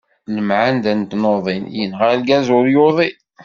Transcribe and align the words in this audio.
Lemɛenda 0.35 0.93
n 0.99 1.01
tnuḍin, 1.11 1.65
yenɣan 1.77 2.11
argaz 2.17 2.47
ur 2.57 2.65
yuḍin. 2.73 3.17